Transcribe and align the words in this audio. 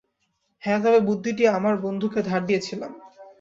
হ্যাঁ, 0.63 0.79
তবে 0.83 0.99
বুদ্ধিটি 0.99 1.43
আমার 1.49 1.75
বন্ধুকে 1.77 2.19
ধার 2.21 2.41
দিয়েছিলাম। 2.45 2.91